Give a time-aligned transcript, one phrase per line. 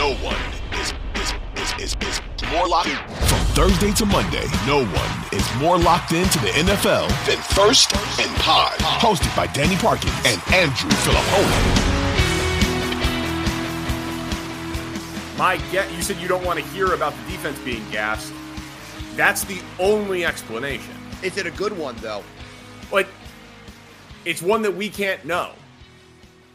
[0.00, 0.40] no one
[0.80, 2.96] is is is is, is more locked in.
[3.26, 8.34] From Thursday to Monday, no one is more locked into the NFL than First and
[8.36, 8.78] Pod.
[8.78, 11.60] Hosted by Danny Parkins and Andrew Fillipponi.
[15.36, 18.32] My get you said you don't want to hear about the defense being gassed.
[19.16, 20.94] That's the only explanation.
[21.22, 22.24] Is it a good one though?
[22.90, 23.06] But
[24.24, 25.52] it's one that we can't know.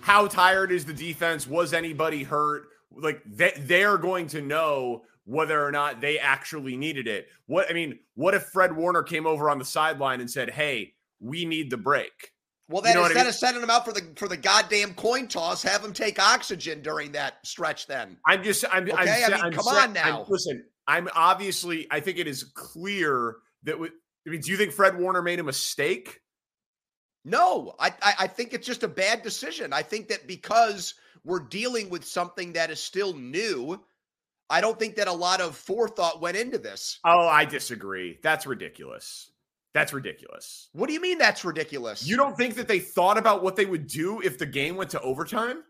[0.01, 1.45] How tired is the defense?
[1.45, 2.71] Was anybody hurt?
[2.95, 7.27] Like they, they're going to know whether or not they actually needed it.
[7.47, 10.93] What I mean, what if Fred Warner came over on the sideline and said, "Hey,
[11.19, 12.31] we need the break."
[12.67, 13.29] Well, then You know what I instead mean?
[13.29, 16.81] of sending them out for the for the goddamn coin toss, have them take oxygen
[16.81, 17.85] during that stretch.
[17.87, 20.17] Then I'm just I'm I'm, Okay, I mean, I'm, come sa- on now.
[20.19, 24.71] I'm- listen, I'm obviously I think it is clear that I mean, do you think
[24.71, 26.21] Fred Warner made a mistake?
[27.23, 29.73] no, I, I I think it's just a bad decision.
[29.73, 30.93] I think that because
[31.25, 33.83] we're dealing with something that is still new,
[34.49, 36.99] I don't think that a lot of forethought went into this.
[37.03, 38.19] Oh, I disagree.
[38.21, 39.31] That's ridiculous.
[39.73, 40.69] That's ridiculous.
[40.71, 42.07] What do you mean that's ridiculous?
[42.07, 44.91] You don't think that they thought about what they would do if the game went
[44.91, 45.63] to overtime?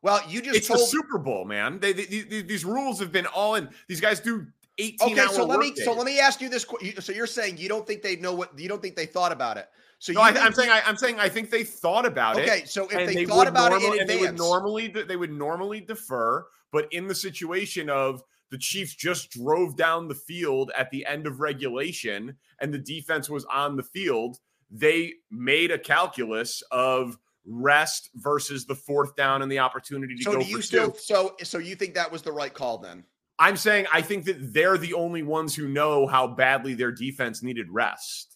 [0.00, 1.78] well, you just It's the Super Bowl, man.
[1.78, 3.68] They, they, they- these rules have been all in.
[3.88, 4.46] These guys do
[4.78, 5.84] 18 Okay, so let me workdays.
[5.84, 6.64] so let me ask you this.
[7.00, 9.58] So you're saying you don't think they know what you don't think they thought about
[9.58, 9.68] it.
[10.02, 12.42] So No, you I, I'm saying I, I'm saying I think they thought about it.
[12.42, 12.64] okay.
[12.64, 15.30] So if they, would thought about normal- it in and they would normally they would
[15.30, 20.90] normally defer, but in the situation of the Chiefs just drove down the field at
[20.90, 24.38] the end of regulation and the defense was on the field,
[24.72, 30.32] they made a calculus of rest versus the fourth down and the opportunity to so
[30.32, 30.94] go do for you two.
[30.98, 33.04] so so you think that was the right call then?
[33.38, 37.40] I'm saying I think that they're the only ones who know how badly their defense
[37.40, 38.31] needed rest.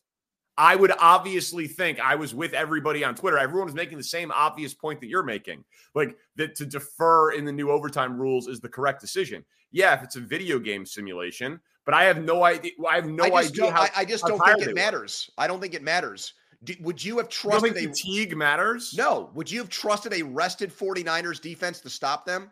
[0.59, 3.39] I would obviously think I was with everybody on Twitter.
[3.39, 7.45] Everyone was making the same obvious point that you're making, like that to defer in
[7.45, 9.45] the new overtime rules is the correct decision.
[9.73, 12.73] Yeah, if it's a video game simulation, but I have no idea.
[12.89, 13.73] I have no I just idea don't.
[13.73, 13.83] how.
[13.83, 14.75] I, I just how don't think it were.
[14.75, 15.31] matters.
[15.37, 16.33] I don't think it matters.
[16.65, 18.95] Do, would you have You don't trusted think a fatigue matters?
[18.97, 19.31] no?
[19.34, 22.50] Would you have trusted a rested 49ers defense to stop them?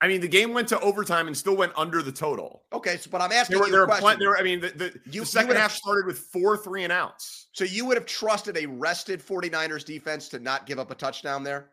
[0.00, 2.62] I mean the game went to overtime and still went under the total.
[2.72, 4.18] Okay, so but I'm asking There were, you there a question.
[4.20, 6.92] there were I mean the, the, You- the second half started with four three and
[6.92, 7.48] outs.
[7.52, 11.42] so you would have trusted a rested 49ers defense to not give up a touchdown
[11.42, 11.70] there?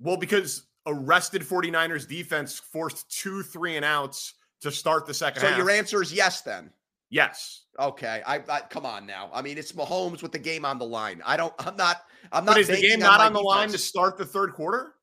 [0.00, 5.40] Well, because a rested 49ers defense forced two three and outs to start the second
[5.42, 5.56] So half.
[5.58, 6.70] your answer is yes then.
[7.10, 7.60] yes.
[7.80, 9.30] Okay, I, I come on now.
[9.32, 11.22] I mean, it's Mahomes with the game on the line.
[11.24, 11.54] I don't.
[11.58, 12.02] I'm not.
[12.30, 12.52] I'm not.
[12.56, 14.94] But is the game not my on the line to start the third quarter?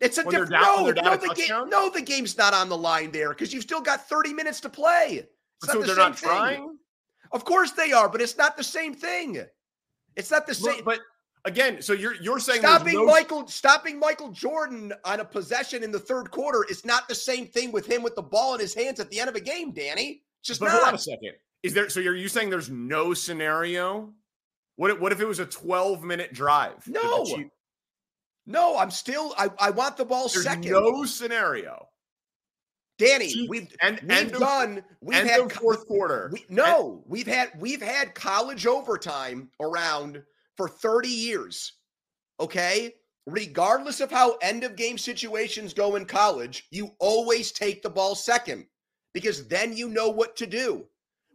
[0.00, 0.52] It's a when different.
[0.52, 1.68] down- No, no, the game.
[1.68, 4.68] No, the game's not on the line there because you've still got 30 minutes to
[4.68, 5.26] play.
[5.62, 6.28] It's so not the they're not thing.
[6.28, 6.78] trying?
[7.32, 9.44] Of course they are, but it's not the same thing.
[10.16, 10.76] It's not the same.
[10.76, 11.00] Look, but
[11.44, 15.90] again, so you're you're saying stopping no- Michael, stopping Michael Jordan on a possession in
[15.90, 18.74] the third quarter is not the same thing with him with the ball in his
[18.74, 20.22] hands at the end of a game, Danny.
[20.40, 21.32] It's just But hold on a second.
[21.64, 24.14] Is there so you're you saying there's no scenario?
[24.76, 26.84] What if, what if it was a 12 minute drive?
[26.84, 27.24] the No.
[27.24, 27.50] Chiefs-
[28.48, 29.34] No, I'm still.
[29.36, 30.70] I, I want the ball there's second.
[30.70, 31.86] no scenario.
[32.98, 34.82] Danny, we've and we've end of- done.
[35.00, 36.30] We've End had of fourth quarter.
[36.32, 40.22] We, no, we've had we've had college overtime around
[40.56, 41.74] for 30 years.
[42.40, 42.94] Okay?
[43.26, 48.14] Regardless of how end of game situations go in college, you always take the ball
[48.14, 48.64] second
[49.12, 50.86] because then you know what to do.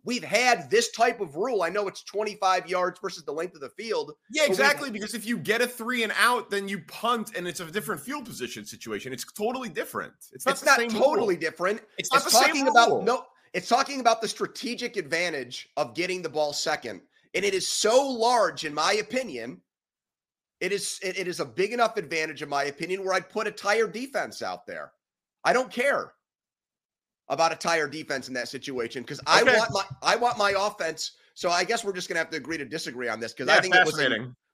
[0.05, 1.63] We've had this type of rule.
[1.63, 4.11] I know it's 25 yards versus the length of the field.
[4.29, 4.91] Yeah, exactly.
[4.91, 8.01] Because if you get a three and out, then you punt, and it's a different
[8.01, 9.13] field position situation.
[9.13, 10.13] It's totally different.
[10.33, 11.41] It's not, it's the not same totally rule.
[11.41, 11.81] different.
[11.97, 13.25] It's not It's talking about no.
[13.53, 17.01] It's talking about the strategic advantage of getting the ball second,
[17.33, 19.61] and it is so large, in my opinion.
[20.59, 23.47] It is it, it is a big enough advantage, in my opinion, where I'd put
[23.47, 24.91] a tired defense out there.
[25.45, 26.13] I don't care
[27.29, 29.55] about a tired defense in that situation because I Okay.
[29.55, 31.13] want my I want my offense.
[31.35, 33.55] So I guess we're just gonna have to agree to disagree on this because Yeah,
[33.55, 33.99] I think it was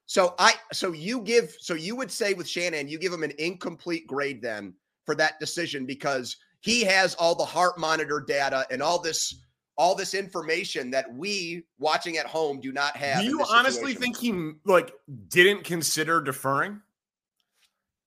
[0.06, 3.34] so I so you give so you would say with Shanahan, you give him an
[3.38, 4.74] incomplete grade then
[5.06, 9.42] for that decision because he has all the heart monitor data and all this
[9.77, 13.19] all this information that we watching at home do not have.
[13.19, 14.01] Do you honestly situation.
[14.01, 14.94] think he like
[15.30, 16.81] didn't consider deferring?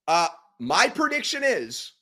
[0.09, 1.93] uh my prediction is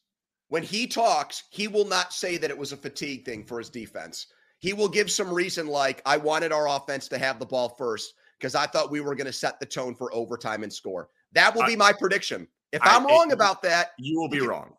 [0.51, 3.71] when he talks, he will not say that it was a fatigue thing for his
[3.71, 4.27] defense.
[4.59, 8.13] He will give some reason like I wanted our offense to have the ball first
[8.39, 11.09] because I thought we were going to set the tone for overtime and score.
[11.33, 12.47] That will I- be my prediction.
[12.73, 14.77] If I- I'm wrong it- about that, You will be You- wrong.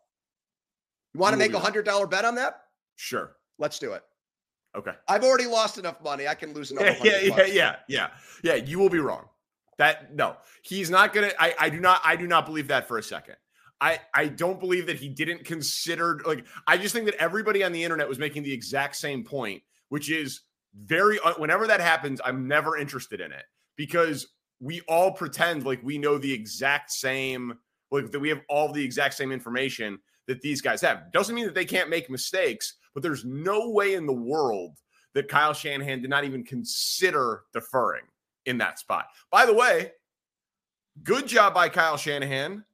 [1.14, 2.62] You want to make a hundred dollar bet on that?
[2.96, 3.36] Sure.
[3.58, 4.02] Let's do it.
[4.74, 4.92] Okay.
[5.08, 6.26] I've already lost enough money.
[6.28, 7.52] I can lose another Yeah, yeah, yeah, bucks.
[7.52, 8.10] yeah, yeah.
[8.42, 9.28] Yeah, you will be wrong.
[9.78, 11.32] That no, he's not gonna.
[11.38, 12.00] I, I do not.
[12.04, 13.36] I do not believe that for a second.
[13.82, 17.72] I, I don't believe that he didn't consider like I just think that everybody on
[17.72, 20.42] the internet was making the exact same point, which is
[20.84, 23.42] very uh, whenever that happens, I'm never interested in it
[23.76, 24.28] because
[24.60, 27.58] we all pretend like we know the exact same
[27.90, 31.10] like that we have all the exact same information that these guys have.
[31.10, 34.78] Doesn't mean that they can't make mistakes, but there's no way in the world
[35.14, 38.04] that Kyle Shanahan did not even consider deferring
[38.46, 39.06] in that spot.
[39.32, 39.90] By the way,
[41.02, 42.64] good job by Kyle Shanahan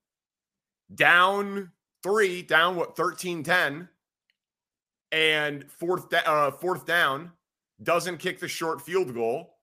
[0.95, 1.71] down
[2.03, 3.89] three, down what 13 10,
[5.13, 7.33] and fourth, uh, fourth down,
[7.83, 9.57] doesn't kick the short field goal.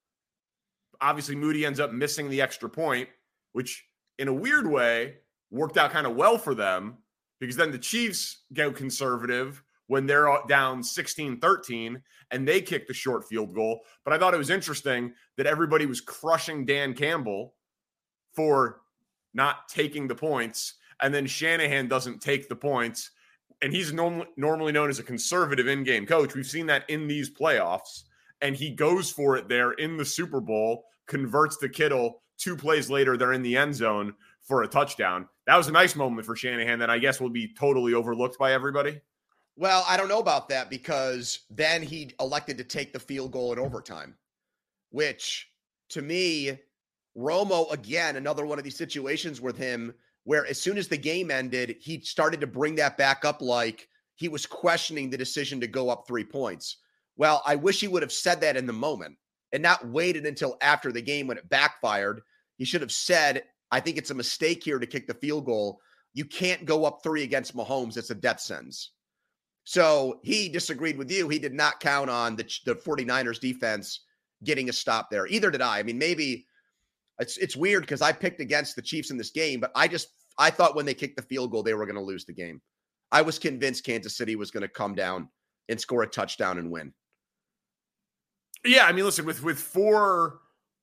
[1.02, 3.10] Obviously, Moody ends up missing the extra point,
[3.52, 3.86] which
[4.18, 5.16] in a weird way
[5.52, 6.98] worked out kind of well for them
[7.40, 12.02] because then the Chiefs go conservative when they're down 16 13
[12.32, 13.82] and they kick the short field goal.
[14.04, 17.54] But I thought it was interesting that everybody was crushing Dan Campbell
[18.34, 18.82] for
[19.34, 23.12] not taking the points and then Shanahan doesn't take the points.
[23.62, 26.36] And he's norm- normally known as a conservative in game coach.
[26.36, 28.04] We've seen that in these playoffs.
[28.42, 32.22] And he goes for it there in the Super Bowl, converts the Kittle.
[32.38, 35.28] Two plays later, they're in the end zone for a touchdown.
[35.48, 38.52] That was a nice moment for Shanahan that I guess will be totally overlooked by
[38.54, 39.00] everybody.
[39.58, 43.54] Well, I don't know about that because then he elected to take the field goal
[43.54, 44.16] in overtime,
[44.90, 45.50] which
[45.90, 46.60] to me,
[47.18, 49.94] Romo, again, another one of these situations with him
[50.26, 53.88] where as soon as the game ended, he started to bring that back up like
[54.16, 56.78] he was questioning the decision to go up three points.
[57.16, 59.16] Well, I wish he would have said that in the moment
[59.54, 62.22] and not waited until after the game when it backfired.
[62.58, 65.80] He should have said, I think it's a mistake here to kick the field goal.
[66.14, 67.98] You can't go up three against Mahomes.
[67.98, 68.92] It's a death sentence.
[69.64, 71.28] So he disagreed with you.
[71.30, 74.02] He did not count on the, the 49ers defense
[74.44, 75.28] getting a stop there.
[75.28, 75.80] Either did I.
[75.80, 76.46] I mean, maybe
[77.20, 80.10] it's it's weird because I picked against the Chiefs in this game, but I just
[80.38, 82.62] I thought when they kicked the field goal, they were going to lose the game.
[83.12, 85.30] I was convinced Kansas City was going to come down
[85.70, 86.94] and score a touchdown and win.
[88.66, 90.40] Yeah, I mean, listen, with with four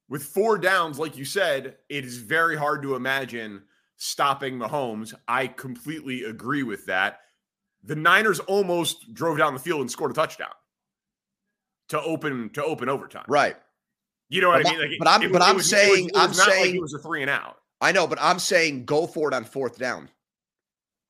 [0.09, 3.63] with four downs, like you said, it is very hard to imagine
[3.97, 5.15] stopping Mahomes.
[5.29, 7.21] I completely agree with that.
[7.85, 10.53] The Niners almost drove down the field and scored a touchdown
[11.89, 13.25] to open to open overtime.
[13.29, 13.57] Right.
[14.33, 14.81] You know what but I mean?
[14.81, 16.81] Like but I'm, it, but I'm saying, it was, it was I'm saying, like it
[16.81, 17.59] was a three and out.
[17.83, 20.09] I know, but I'm saying go for it on fourth down.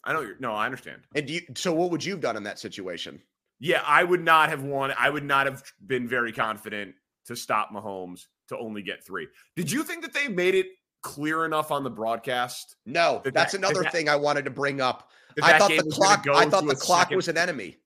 [0.03, 0.35] I know you're.
[0.41, 1.03] No, I understand.
[1.15, 3.23] And do you, so, what would you have done in that situation?
[3.61, 4.93] Yeah, I would not have won.
[4.99, 6.97] I would not have been very confident
[7.27, 9.29] to stop Mahomes to only get three.
[9.55, 10.67] Did you think that they made it
[11.03, 12.75] clear enough on the broadcast?
[12.87, 15.11] No, that that's that, another that, thing I wanted to bring up.
[15.41, 16.27] I thought the clock.
[16.29, 17.17] I thought the clock second.
[17.19, 17.77] was an enemy.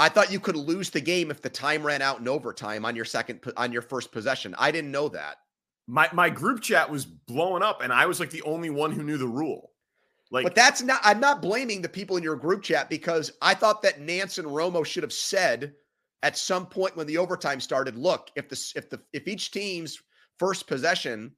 [0.00, 2.96] I thought you could lose the game if the time ran out in overtime on
[2.96, 4.54] your second on your first possession.
[4.58, 5.36] I didn't know that.
[5.86, 9.02] My my group chat was blowing up, and I was like the only one who
[9.02, 9.72] knew the rule.
[10.30, 11.00] Like, but that's not.
[11.04, 14.48] I'm not blaming the people in your group chat because I thought that Nance and
[14.48, 15.74] Romo should have said
[16.22, 20.00] at some point when the overtime started, look, if the if the if each team's
[20.38, 21.32] first possession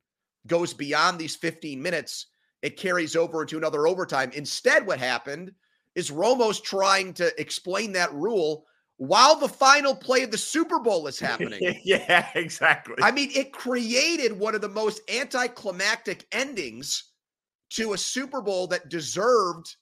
[0.46, 2.28] goes beyond these 15 minutes,
[2.62, 4.30] it carries over into another overtime.
[4.34, 5.50] Instead, what happened
[5.94, 8.64] is Romo's trying to explain that rule
[8.96, 11.80] while the final play of the Super Bowl is happening.
[11.84, 12.94] yeah, exactly.
[13.02, 17.10] I mean, it created one of the most anticlimactic endings
[17.70, 19.76] to a Super Bowl that deserved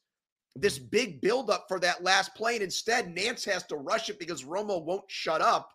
[0.56, 0.88] this mm-hmm.
[0.90, 2.55] big buildup for that last play.
[2.55, 5.70] And instead, Nance has to rush it because Romo won't shut up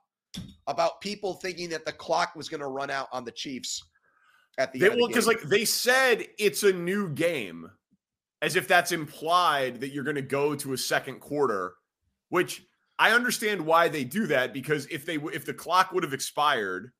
[0.67, 3.83] about people thinking that the clock was going to run out on the Chiefs
[4.57, 4.97] at the they, end.
[4.97, 7.69] Well, because like they said, it's a new game
[8.45, 11.73] as if that's implied that you're going to go to a second quarter,
[12.29, 12.61] which
[12.99, 16.91] I understand why they do that because if they if the clock would have expired,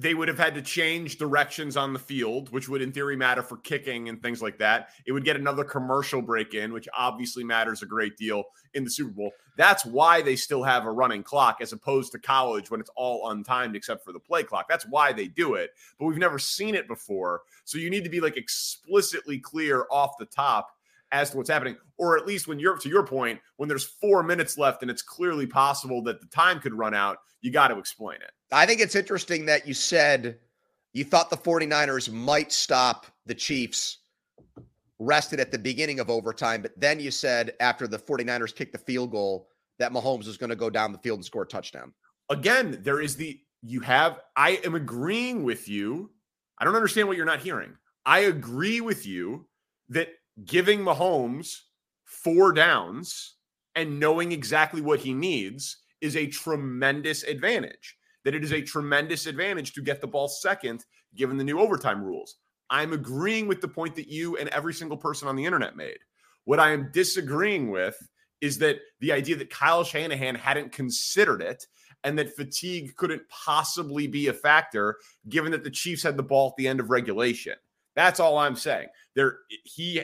[0.00, 3.42] they would have had to change directions on the field, which would in theory matter
[3.42, 4.88] for kicking and things like that.
[5.06, 8.90] It would get another commercial break in, which obviously matters a great deal in the
[8.90, 9.32] Super Bowl.
[9.58, 13.30] That's why they still have a running clock as opposed to college when it's all
[13.30, 14.70] untimed except for the play clock.
[14.70, 15.72] That's why they do it.
[15.98, 17.42] But we've never seen it before.
[17.64, 20.70] So you need to be like explicitly clear off the top
[21.12, 24.22] as to what's happening, or at least when you're to your point, when there's four
[24.22, 27.78] minutes left and it's clearly possible that the time could run out, you got to
[27.78, 28.30] explain it.
[28.52, 30.38] I think it's interesting that you said
[30.92, 33.98] you thought the 49ers might stop the Chiefs
[34.98, 38.78] rested at the beginning of overtime, but then you said after the 49ers kicked the
[38.78, 41.92] field goal that Mahomes was going to go down the field and score a touchdown.
[42.28, 46.10] Again, there is the you have I am agreeing with you.
[46.58, 47.74] I don't understand what you're not hearing.
[48.04, 49.46] I agree with you
[49.88, 50.08] that
[50.44, 51.56] giving Mahomes
[52.04, 53.36] four downs
[53.74, 57.96] and knowing exactly what he needs is a tremendous advantage.
[58.24, 60.84] That it is a tremendous advantage to get the ball second,
[61.14, 62.36] given the new overtime rules.
[62.68, 65.98] I'm agreeing with the point that you and every single person on the internet made.
[66.44, 67.96] What I am disagreeing with
[68.40, 71.66] is that the idea that Kyle Shanahan hadn't considered it
[72.04, 74.96] and that fatigue couldn't possibly be a factor
[75.28, 77.54] given that the Chiefs had the ball at the end of regulation.
[77.94, 78.88] That's all I'm saying.
[79.14, 80.02] There he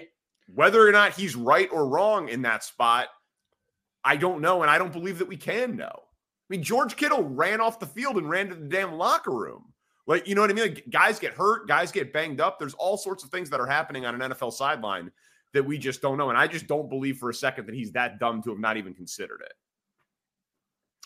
[0.55, 3.09] whether or not he's right or wrong in that spot,
[4.05, 6.03] I don't know and I don't believe that we can know.
[6.49, 9.73] I mean, George Kittle ran off the field and ran to the damn locker room.
[10.07, 10.75] Like, you know what I mean?
[10.75, 12.61] Like, guys get hurt, guys get banged up.
[12.61, 15.11] There's all sorts of things that are happening on an NFL sideline
[15.53, 16.31] that we just don't know.
[16.31, 18.77] And I just don't believe for a second that he's that dumb to have not
[18.77, 19.53] even considered it.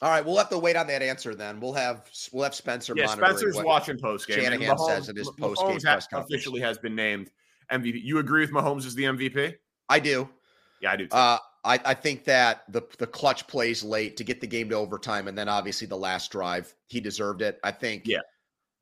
[0.03, 1.61] All right, we'll have to wait on that answer then.
[1.61, 2.95] We'll have we'll have Spencer.
[2.97, 4.41] Yeah, Spencer's watching post game.
[4.41, 6.33] Shanahan Mahomes, says it is post game press conference.
[6.33, 7.31] Officially has been named
[7.71, 8.01] MVP.
[8.03, 9.55] You agree with Mahomes as the MVP?
[9.91, 10.29] I do.
[10.81, 11.07] Yeah, I do.
[11.11, 14.77] Uh, I, I think that the the clutch plays late to get the game to
[14.77, 17.59] overtime, and then obviously the last drive, he deserved it.
[17.63, 18.03] I think.
[18.07, 18.21] Yeah.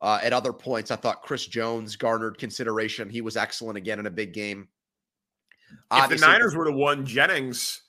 [0.00, 3.10] Uh, at other points, I thought Chris Jones garnered consideration.
[3.10, 4.68] He was excellent again in a big game.
[5.92, 7.82] If the Niners would have won, Jennings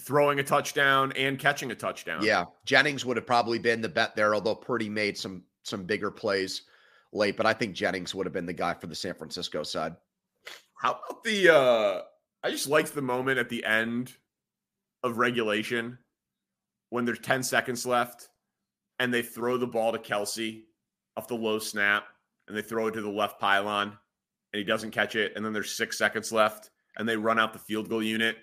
[0.00, 2.22] throwing a touchdown and catching a touchdown.
[2.22, 6.10] Yeah, Jennings would have probably been the bet there, although Purdy made some some bigger
[6.10, 6.62] plays
[7.12, 7.36] late.
[7.38, 9.94] But I think Jennings would have been the guy for the San Francisco side.
[10.74, 12.02] How about the uh
[12.42, 14.14] I just liked the moment at the end
[15.02, 15.98] of regulation
[16.88, 18.28] when there's 10 seconds left
[18.98, 20.64] and they throw the ball to Kelsey
[21.16, 22.04] off the low snap
[22.48, 23.88] and they throw it to the left pylon
[24.52, 25.32] and he doesn't catch it.
[25.36, 28.36] And then there's six seconds left and they run out the field goal unit.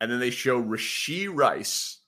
[0.00, 1.98] And then they show Rashee Rice.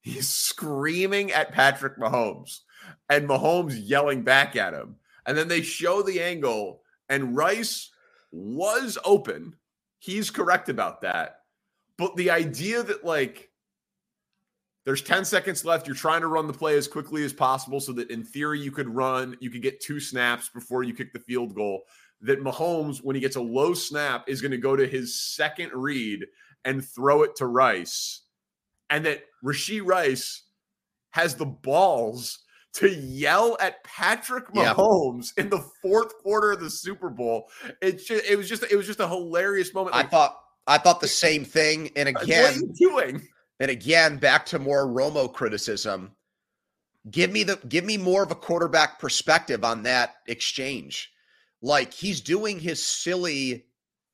[0.00, 2.60] He's screaming at Patrick Mahomes
[3.08, 4.96] and Mahomes yelling back at him.
[5.26, 7.90] And then they show the angle and Rice
[8.30, 9.56] was open
[10.06, 11.40] He's correct about that.
[11.98, 13.50] But the idea that, like,
[14.84, 17.90] there's 10 seconds left, you're trying to run the play as quickly as possible so
[17.94, 21.18] that in theory you could run, you could get two snaps before you kick the
[21.18, 21.82] field goal.
[22.20, 25.72] That Mahomes, when he gets a low snap, is going to go to his second
[25.74, 26.24] read
[26.64, 28.22] and throw it to Rice.
[28.88, 30.44] And that Rashee Rice
[31.10, 32.44] has the balls
[32.76, 35.44] to yell at Patrick Mahomes yeah.
[35.44, 37.48] in the fourth quarter of the Super Bowl.
[37.80, 39.96] It's just it was just it was just a hilarious moment.
[39.96, 41.90] Like, I thought I thought the same thing.
[41.96, 43.26] And again, doing?
[43.60, 46.12] And again, back to more Romo criticism.
[47.10, 51.10] Give me the give me more of a quarterback perspective on that exchange.
[51.62, 53.66] Like he's doing his silly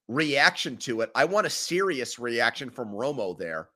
[0.09, 1.11] reaction to it.
[1.15, 3.69] I want a serious reaction from Romo there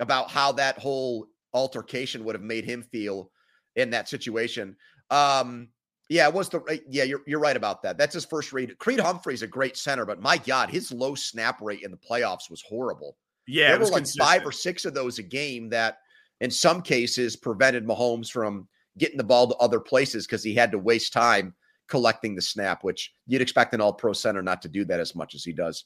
[0.00, 3.30] about how that whole altercation would have made him feel
[3.76, 4.76] in that situation.
[5.10, 5.68] Um,
[6.10, 7.96] yeah, it was the eh, yeah, you're you're right about that.
[7.96, 8.76] That's his first read.
[8.78, 12.50] Creed Humphrey's a great center, but my God, his low snap rate in the playoffs
[12.50, 13.16] was horrible.
[13.46, 14.26] Yeah, there were like consistent.
[14.26, 15.98] five or six of those a game that,
[16.40, 20.70] in some cases, prevented Mahomes from getting the ball to other places because he had
[20.72, 21.54] to waste time
[21.88, 25.14] collecting the snap, which you'd expect an All Pro center not to do that as
[25.14, 25.84] much as he does.